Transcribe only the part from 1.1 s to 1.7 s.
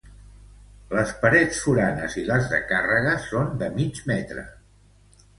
parets